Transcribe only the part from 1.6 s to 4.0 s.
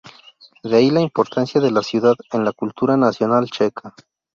de la ciudad en la cultura nacional checa.